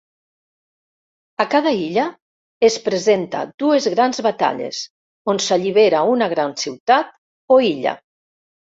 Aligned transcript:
A 1.45 1.45
cada 1.51 1.73
illa, 1.81 2.05
es 2.71 2.79
presenta 2.89 3.43
dues 3.65 3.91
grans 3.97 4.25
batalles, 4.31 4.83
on 5.35 5.45
s'allibera 5.51 6.05
una 6.17 6.33
gran 6.37 6.61
ciutat 6.67 7.17
o 7.61 7.65
illa. 7.73 7.99